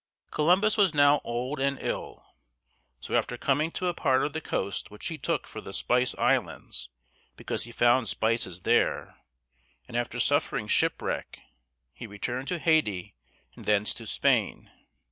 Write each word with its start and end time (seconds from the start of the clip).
Columbus 0.31 0.77
was 0.77 0.95
now 0.95 1.21
old 1.23 1.59
and 1.59 1.77
ill; 1.79 2.25
so 3.01 3.13
after 3.13 3.37
coming 3.37 3.69
to 3.73 3.85
a 3.85 3.93
part 3.93 4.23
of 4.23 4.33
the 4.33 4.41
coast 4.41 4.89
which 4.89 5.09
he 5.09 5.17
took 5.19 5.45
for 5.45 5.61
the 5.61 5.71
Spice 5.73 6.15
Islands 6.17 6.89
because 7.35 7.65
he 7.65 7.71
found 7.71 8.07
spices 8.07 8.61
there, 8.61 9.17
and 9.87 9.95
after 9.95 10.19
suffering 10.19 10.67
shipwreck, 10.67 11.41
he 11.93 12.07
returned 12.07 12.47
to 12.47 12.57
Haiti 12.57 13.13
and 13.55 13.65
thence 13.65 13.93
to 13.93 14.07
Spain. 14.07 14.71